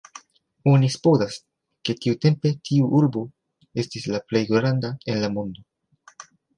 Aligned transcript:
Oni 0.69 0.87
supozas, 0.95 1.37
ke 1.89 1.97
tiutempe 2.07 2.53
tiu 2.71 2.89
urbo 3.03 3.25
estis 3.87 4.11
la 4.17 4.25
plej 4.31 4.45
granda 4.57 4.95
en 5.15 5.25
la 5.27 5.35
mondo. 5.39 5.71